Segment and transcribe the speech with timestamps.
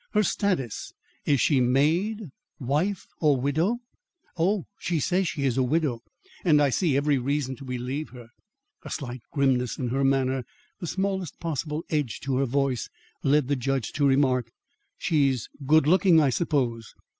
[0.13, 0.93] "Her status?
[1.27, 3.81] Is she maid, wife or widow?"
[4.35, 6.01] "Oh, she says she is a widow,
[6.43, 8.29] and I see every reason to believe her."
[8.81, 10.43] A slight grimness in her manner,
[10.79, 12.89] the smallest possible edge to her voice,
[13.21, 14.49] led the judge to remark:
[14.97, 16.95] "She's good looking, I suppose."